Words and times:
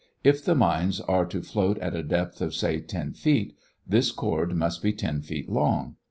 If 0.23 0.43
the 0.43 0.55
mines 0.55 0.99
are 0.99 1.27
to 1.27 1.43
float 1.43 1.77
at 1.77 1.95
a 1.95 2.01
depth 2.01 2.41
of, 2.41 2.55
say, 2.55 2.79
ten 2.79 3.13
feet, 3.13 3.53
this 3.85 4.09
cord 4.11 4.55
must 4.55 4.81
be 4.81 4.93
ten 4.93 5.21
feet 5.21 5.47
long. 5.47 5.97